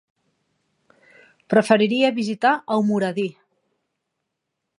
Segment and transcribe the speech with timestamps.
[1.55, 3.29] Preferiria visitar Almoradí.